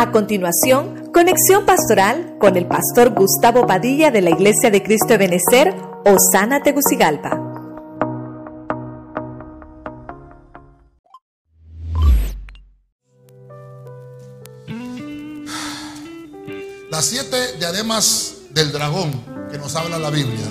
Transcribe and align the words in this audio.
A 0.00 0.12
continuación, 0.12 1.10
conexión 1.12 1.66
pastoral 1.66 2.38
con 2.40 2.56
el 2.56 2.66
pastor 2.66 3.10
Gustavo 3.10 3.66
Padilla 3.66 4.10
de 4.10 4.22
la 4.22 4.30
Iglesia 4.30 4.70
de 4.70 4.82
Cristo 4.82 5.08
de 5.08 5.18
Benecer, 5.18 5.74
Osana 6.06 6.62
Tegucigalpa. 6.62 7.38
Las 16.90 17.04
siete 17.04 17.58
diademas 17.58 18.36
del 18.54 18.72
dragón 18.72 19.10
que 19.50 19.58
nos 19.58 19.76
habla 19.76 19.98
la 19.98 20.08
Biblia, 20.08 20.46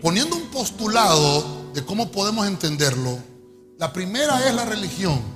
poniendo 0.00 0.36
un 0.36 0.48
postulado 0.52 1.72
de 1.74 1.84
cómo 1.84 2.12
podemos 2.12 2.46
entenderlo, 2.46 3.18
la 3.78 3.92
primera 3.92 4.46
es 4.48 4.54
la 4.54 4.64
religión. 4.64 5.33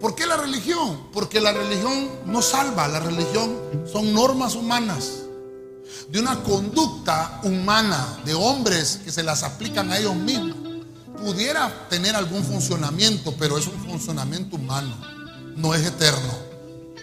¿Por 0.00 0.14
qué 0.14 0.26
la 0.26 0.36
religión? 0.36 1.08
Porque 1.12 1.40
la 1.40 1.52
religión 1.52 2.08
no 2.24 2.40
salva, 2.40 2.88
la 2.88 3.00
religión 3.00 3.54
son 3.90 4.14
normas 4.14 4.54
humanas, 4.54 5.24
de 6.08 6.18
una 6.18 6.42
conducta 6.42 7.40
humana, 7.44 8.18
de 8.24 8.32
hombres 8.32 9.00
que 9.04 9.12
se 9.12 9.22
las 9.22 9.42
aplican 9.42 9.92
a 9.92 9.98
ellos 9.98 10.14
mismos. 10.16 10.56
Pudiera 11.18 11.88
tener 11.90 12.16
algún 12.16 12.42
funcionamiento, 12.42 13.34
pero 13.38 13.58
es 13.58 13.66
un 13.66 13.78
funcionamiento 13.84 14.56
humano, 14.56 14.96
no 15.56 15.74
es 15.74 15.86
eterno. 15.86 16.32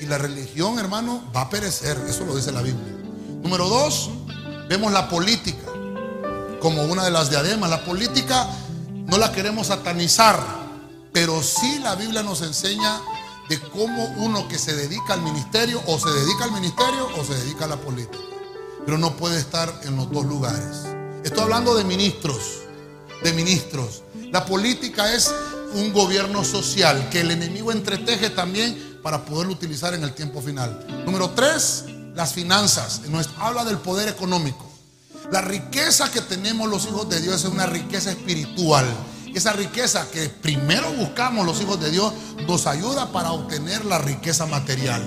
Y 0.01 0.07
la 0.07 0.17
religión, 0.17 0.79
hermano, 0.79 1.23
va 1.35 1.41
a 1.41 1.49
perecer, 1.49 1.97
eso 2.09 2.25
lo 2.25 2.35
dice 2.35 2.51
la 2.51 2.63
Biblia. 2.63 2.97
Número 3.43 3.69
dos, 3.69 4.09
vemos 4.67 4.91
la 4.91 5.07
política 5.07 5.71
como 6.59 6.83
una 6.85 7.03
de 7.05 7.11
las 7.11 7.29
diademas. 7.29 7.69
La 7.69 7.85
política 7.85 8.47
no 9.05 9.17
la 9.19 9.31
queremos 9.31 9.67
satanizar 9.67 10.66
pero 11.19 11.41
sí 11.41 11.79
la 11.79 11.95
Biblia 11.95 12.21
nos 12.21 12.43
enseña 12.43 13.01
de 13.49 13.59
cómo 13.59 14.05
uno 14.17 14.47
que 14.47 14.59
se 14.59 14.75
dedica 14.75 15.15
al 15.15 15.23
ministerio 15.23 15.81
o 15.87 15.97
se 15.97 16.11
dedica 16.11 16.43
al 16.43 16.51
ministerio 16.51 17.09
o 17.17 17.25
se 17.25 17.33
dedica 17.33 17.65
a 17.65 17.69
la 17.69 17.77
política. 17.77 18.23
Pero 18.85 18.99
no 18.99 19.17
puede 19.17 19.39
estar 19.39 19.81
en 19.85 19.95
los 19.95 20.11
dos 20.11 20.27
lugares. 20.27 20.85
Estoy 21.23 21.41
hablando 21.41 21.73
de 21.73 21.85
ministros, 21.85 22.59
de 23.23 23.33
ministros. 23.33 24.03
La 24.31 24.45
política 24.45 25.11
es 25.11 25.33
un 25.73 25.91
gobierno 25.91 26.43
social 26.43 27.09
que 27.09 27.21
el 27.21 27.31
enemigo 27.31 27.71
entreteje 27.71 28.29
también 28.29 28.99
para 29.01 29.25
poderlo 29.25 29.53
utilizar 29.53 29.95
en 29.95 30.03
el 30.03 30.13
tiempo 30.13 30.39
final. 30.39 30.85
Número 31.03 31.31
tres, 31.31 31.85
las 32.13 32.33
finanzas. 32.33 33.01
Nos 33.07 33.27
habla 33.39 33.65
del 33.65 33.79
poder 33.79 34.07
económico. 34.07 34.69
La 35.31 35.41
riqueza 35.41 36.11
que 36.11 36.21
tenemos 36.21 36.69
los 36.69 36.85
hijos 36.85 37.09
de 37.09 37.19
Dios 37.21 37.43
es 37.43 37.49
una 37.49 37.65
riqueza 37.65 38.11
espiritual 38.11 38.85
esa 39.33 39.53
riqueza 39.53 40.09
que 40.11 40.29
primero 40.29 40.91
buscamos 40.93 41.45
los 41.45 41.61
hijos 41.61 41.79
de 41.79 41.91
Dios 41.91 42.13
nos 42.47 42.67
ayuda 42.67 43.11
para 43.11 43.31
obtener 43.31 43.85
la 43.85 43.97
riqueza 43.97 44.45
material. 44.45 45.01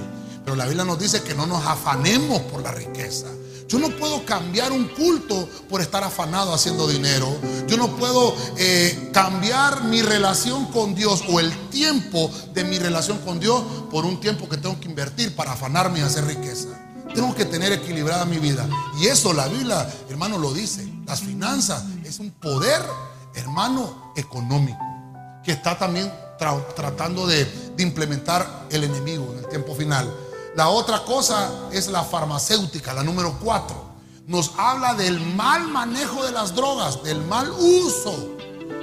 Pero 0.44 0.56
la 0.56 0.66
Biblia 0.66 0.84
nos 0.84 0.98
dice 0.98 1.22
que 1.22 1.34
no 1.34 1.46
nos 1.46 1.64
afanemos 1.66 2.40
por 2.42 2.62
la 2.62 2.72
riqueza. 2.72 3.26
Yo 3.70 3.78
no 3.78 3.88
puedo 3.90 4.24
cambiar 4.24 4.72
un 4.72 4.88
culto 4.88 5.48
por 5.68 5.80
estar 5.80 6.02
afanado 6.02 6.52
haciendo 6.52 6.88
dinero. 6.88 7.32
Yo 7.68 7.76
no 7.76 7.94
puedo 7.96 8.34
eh, 8.56 9.10
cambiar 9.12 9.84
mi 9.84 10.02
relación 10.02 10.66
con 10.72 10.96
Dios 10.96 11.22
o 11.28 11.38
el 11.38 11.52
tiempo 11.68 12.32
de 12.52 12.64
mi 12.64 12.80
relación 12.80 13.18
con 13.18 13.38
Dios 13.38 13.62
por 13.88 14.04
un 14.04 14.18
tiempo 14.18 14.48
que 14.48 14.56
tengo 14.56 14.80
que 14.80 14.88
invertir 14.88 15.36
para 15.36 15.52
afanarme 15.52 16.00
y 16.00 16.02
hacer 16.02 16.26
riqueza. 16.26 16.68
Tengo 17.14 17.32
que 17.32 17.44
tener 17.44 17.72
equilibrada 17.72 18.24
mi 18.24 18.38
vida. 18.38 18.68
Y 19.00 19.06
eso 19.06 19.32
la 19.32 19.46
Biblia, 19.46 19.88
hermano, 20.08 20.36
lo 20.38 20.52
dice. 20.52 20.92
Las 21.06 21.20
finanzas 21.20 21.84
es 22.04 22.18
un 22.18 22.32
poder 22.32 22.82
hermano 23.34 24.12
económico, 24.16 24.84
que 25.44 25.52
está 25.52 25.78
también 25.78 26.12
tratando 26.74 27.26
de, 27.26 27.44
de 27.44 27.82
implementar 27.82 28.66
el 28.70 28.84
enemigo 28.84 29.32
en 29.32 29.40
el 29.40 29.48
tiempo 29.48 29.74
final. 29.74 30.12
La 30.56 30.68
otra 30.68 31.04
cosa 31.04 31.68
es 31.72 31.88
la 31.88 32.02
farmacéutica, 32.02 32.94
la 32.94 33.02
número 33.02 33.38
cuatro. 33.42 33.90
Nos 34.26 34.52
habla 34.56 34.94
del 34.94 35.20
mal 35.20 35.68
manejo 35.68 36.24
de 36.24 36.32
las 36.32 36.54
drogas, 36.54 37.02
del 37.02 37.22
mal 37.24 37.50
uso 37.50 38.36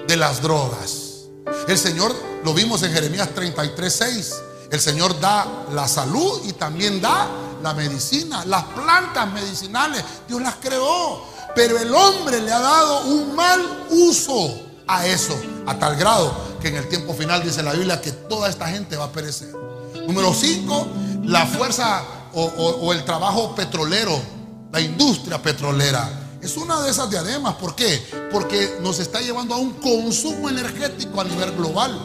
de 0.08 0.18
las 0.18 0.42
drogas. 0.42 1.28
El 1.68 1.78
Señor, 1.78 2.14
lo 2.44 2.54
vimos 2.54 2.84
en 2.84 2.92
Jeremías 2.92 3.30
33, 3.34 3.94
6. 3.94 4.36
El 4.72 4.80
Señor 4.80 5.20
da 5.20 5.66
la 5.74 5.88
salud 5.88 6.42
y 6.46 6.54
también 6.54 7.02
da 7.02 7.28
la 7.62 7.74
medicina, 7.74 8.46
las 8.46 8.64
plantas 8.64 9.32
medicinales. 9.32 10.04
Dios 10.28 10.42
las 10.42 10.56
creó. 10.56 11.38
Pero 11.56 11.80
el 11.80 11.94
hombre 11.94 12.42
le 12.42 12.52
ha 12.52 12.60
dado 12.60 13.02
un 13.08 13.36
mal 13.36 13.88
uso 13.90 14.62
a 14.86 15.08
eso, 15.08 15.36
a 15.66 15.78
tal 15.78 15.96
grado 15.96 16.48
que 16.60 16.70
en 16.70 16.76
el 16.76 16.88
tiempo 16.88 17.14
final 17.14 17.44
dice 17.44 17.64
la 17.64 17.74
Biblia 17.74 18.02
que 18.02 18.12
toda 18.12 18.50
esta 18.50 18.68
gente 18.68 18.96
va 18.96 19.06
a 19.06 19.12
perecer. 19.12 19.54
Número 20.08 20.34
5, 20.34 20.88
la 21.26 21.46
fuerza 21.46 22.04
o, 22.34 22.94
el 22.94 23.04
trabajo 23.04 23.56
petrolero, 23.56 24.20
la 24.72 24.80
industria 24.80 25.42
petrolera. 25.42 26.10
Es 26.42 26.56
una 26.56 26.82
de 26.82 26.92
esas 26.92 27.10
diademas. 27.10 27.56
¿Por 27.56 27.76
qué? 27.76 28.02
Porque 28.32 28.78
nos 28.82 29.00
está 29.00 29.22
llevando 29.22 29.56
a 29.56 29.58
un 29.58 29.74
consumo 29.74 30.50
energético 30.50 31.20
a 31.20 31.24
nivel 31.24 31.52
global, 31.54 32.00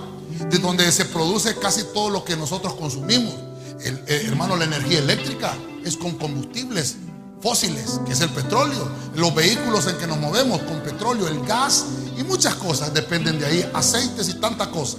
de 0.51 0.59
donde 0.59 0.91
se 0.91 1.05
produce 1.05 1.57
casi 1.59 1.85
todo 1.93 2.11
lo 2.11 2.25
que 2.25 2.37
nosotros 2.37 2.75
consumimos. 2.75 3.35
Eh, 3.81 4.25
hermano, 4.27 4.56
la 4.56 4.65
energía 4.65 4.99
eléctrica 4.99 5.55
es 5.84 5.97
con 5.97 6.16
combustibles 6.19 6.97
fósiles, 7.41 8.00
que 8.06 8.12
es 8.12 8.21
el 8.21 8.31
petróleo, 8.31 8.88
los 9.16 9.34
vehículos 9.34 9.87
en 9.88 9.97
que 9.99 10.06
nos 10.06 10.19
movemos 10.19 10.62
con 10.62 10.81
petróleo, 10.81 11.27
el 11.27 11.41
gas 11.44 11.87
y 12.16 12.22
muchas 12.22 12.55
cosas 12.55 12.94
dependen 12.94 13.38
de 13.38 13.47
ahí, 13.47 13.71
aceites 13.75 14.28
y 14.28 14.34
tanta 14.34 14.71
cosa. 14.71 14.99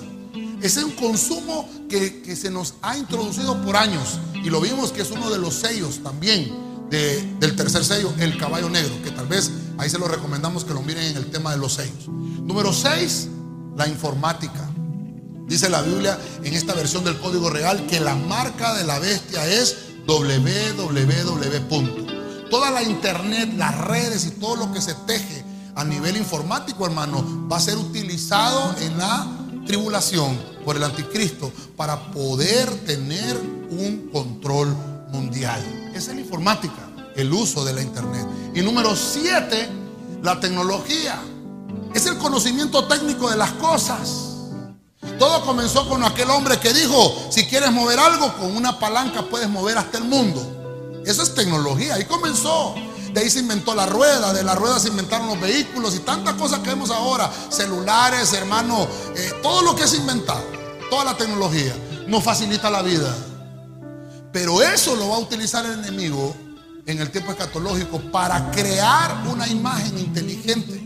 Ese 0.61 0.79
es 0.79 0.85
un 0.85 0.91
consumo 0.91 1.69
que, 1.89 2.35
se 2.35 2.49
nos 2.49 2.75
ha 2.81 2.97
introducido 2.97 3.61
por 3.63 3.75
años 3.75 4.19
y 4.33 4.49
lo 4.49 4.61
vimos 4.61 4.91
que 4.91 5.01
es 5.01 5.11
uno 5.11 5.29
de 5.29 5.37
los 5.37 5.55
sellos 5.55 6.01
también 6.03 6.51
del 6.89 7.55
tercer 7.55 7.83
sello, 7.83 8.13
el 8.19 8.37
caballo 8.37 8.69
negro, 8.69 8.93
que 9.03 9.11
tal 9.11 9.27
vez 9.27 9.51
ahí 9.77 9.89
se 9.89 9.97
lo 9.97 10.07
recomendamos 10.07 10.63
que 10.63 10.73
lo 10.73 10.81
miren 10.81 11.03
en 11.05 11.17
el 11.17 11.31
tema 11.31 11.51
de 11.51 11.57
los 11.57 11.73
sellos. 11.73 12.07
Número 12.07 12.71
6, 12.71 13.29
la 13.75 13.87
informática. 13.87 14.69
Dice 15.53 15.69
la 15.69 15.83
Biblia 15.83 16.17
en 16.43 16.53
esta 16.55 16.73
versión 16.73 17.03
del 17.03 17.19
Código 17.19 17.47
Real 17.49 17.85
que 17.85 17.99
la 17.99 18.15
marca 18.15 18.73
de 18.73 18.85
la 18.85 18.97
bestia 18.97 19.45
es 19.45 19.77
www 20.07 22.03
toda 22.53 22.69
la 22.69 22.83
internet, 22.83 23.51
las 23.57 23.75
redes 23.79 24.27
y 24.27 24.31
todo 24.31 24.55
lo 24.55 24.71
que 24.71 24.79
se 24.79 24.93
teje 25.07 25.43
a 25.73 25.83
nivel 25.83 26.17
informático, 26.17 26.85
hermano, 26.85 27.47
va 27.51 27.57
a 27.57 27.59
ser 27.59 27.77
utilizado 27.79 28.75
en 28.79 28.95
la 28.99 29.27
tribulación 29.65 30.37
por 30.63 30.75
el 30.75 30.83
anticristo 30.83 31.51
para 31.75 32.11
poder 32.11 32.69
tener 32.85 33.35
un 33.71 34.09
control 34.13 34.75
mundial. 35.11 35.61
Esa 35.95 36.11
es 36.11 36.15
la 36.15 36.21
informática, 36.21 36.91
el 37.15 37.33
uso 37.33 37.65
de 37.65 37.73
la 37.73 37.81
internet. 37.81 38.27
Y 38.53 38.61
número 38.61 38.95
siete, 38.95 39.67
la 40.21 40.39
tecnología. 40.39 41.19
Es 41.95 42.05
el 42.05 42.19
conocimiento 42.19 42.85
técnico 42.85 43.31
de 43.31 43.37
las 43.37 43.51
cosas. 43.53 44.32
Todo 45.19 45.45
comenzó 45.45 45.87
con 45.87 46.03
aquel 46.03 46.29
hombre 46.29 46.59
que 46.59 46.73
dijo, 46.73 47.27
si 47.29 47.45
quieres 47.45 47.71
mover 47.71 47.99
algo, 47.99 48.33
con 48.35 48.55
una 48.55 48.79
palanca 48.79 49.23
puedes 49.23 49.49
mover 49.49 49.77
hasta 49.77 49.97
el 49.97 50.05
mundo. 50.05 51.01
Eso 51.05 51.23
es 51.23 51.33
tecnología. 51.33 51.95
Ahí 51.95 52.05
comenzó. 52.05 52.75
De 53.13 53.21
ahí 53.21 53.29
se 53.29 53.39
inventó 53.39 53.75
la 53.75 53.85
rueda, 53.85 54.33
de 54.33 54.43
la 54.43 54.55
rueda 54.55 54.79
se 54.79 54.87
inventaron 54.87 55.27
los 55.27 55.39
vehículos 55.39 55.95
y 55.95 55.99
tantas 55.99 56.33
cosas 56.33 56.59
que 56.59 56.69
vemos 56.69 56.89
ahora. 56.89 57.31
Celulares, 57.49 58.33
hermano, 58.33 58.87
eh, 59.15 59.31
todo 59.43 59.61
lo 59.61 59.75
que 59.75 59.83
es 59.83 59.93
inventado, 59.93 60.43
toda 60.89 61.05
la 61.05 61.15
tecnología, 61.15 61.75
nos 62.07 62.23
facilita 62.23 62.71
la 62.71 62.81
vida. 62.81 63.15
Pero 64.31 64.63
eso 64.63 64.95
lo 64.95 65.09
va 65.09 65.17
a 65.17 65.19
utilizar 65.19 65.63
el 65.63 65.73
enemigo 65.73 66.35
en 66.87 66.99
el 66.99 67.11
tiempo 67.11 67.31
escatológico 67.31 67.99
para 68.11 68.49
crear 68.49 69.23
una 69.31 69.47
imagen 69.47 69.99
inteligente 69.99 70.81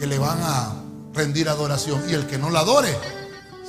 que 0.00 0.06
le 0.08 0.18
van 0.18 0.42
a 0.42 0.74
rendir 1.14 1.48
adoración. 1.48 2.02
Y 2.10 2.14
el 2.14 2.26
que 2.26 2.38
no 2.38 2.50
la 2.50 2.60
adore 2.60 3.21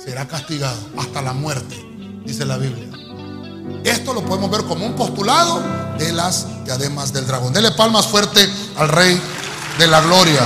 será 0.04 0.28
castigado 0.28 0.76
hasta 0.98 1.22
la 1.22 1.32
muerte, 1.32 1.76
dice 2.24 2.44
la 2.44 2.58
Biblia. 2.58 2.88
Esto 3.84 4.12
lo 4.12 4.22
podemos 4.24 4.50
ver 4.50 4.64
como 4.64 4.84
un 4.84 4.94
postulado 4.94 5.62
de 5.98 6.12
las 6.12 6.64
diademas 6.64 7.12
del 7.12 7.26
dragón. 7.26 7.54
Dele 7.54 7.70
palmas 7.70 8.06
fuerte 8.06 8.46
al 8.76 8.88
Rey 8.88 9.18
de 9.78 9.86
la 9.86 10.02
Gloria. 10.02 10.42